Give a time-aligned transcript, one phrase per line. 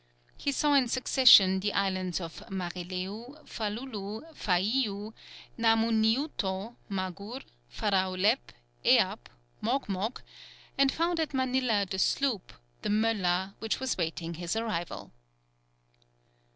[0.35, 5.13] He saw in succession the islands of Marileu, Falulu, Faïu,
[5.59, 8.51] Namuniuto, Magur, Faraulep,
[8.83, 9.29] Eap,
[9.61, 10.21] Mogmog,
[10.75, 12.51] and found at Manilla the sloop,
[12.81, 15.11] the Möller which was waiting his arrival.